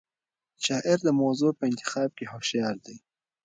شاعر 0.65 0.97
د 1.03 1.09
موضوع 1.21 1.51
په 1.59 1.63
انتخاب 1.69 2.09
کې 2.17 2.25
هوښیار 2.31 2.75
دی. 2.85 2.97